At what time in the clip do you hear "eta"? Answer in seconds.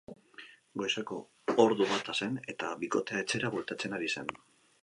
2.55-2.73